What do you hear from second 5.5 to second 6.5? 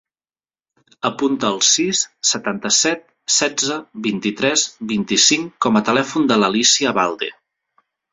com a telèfon de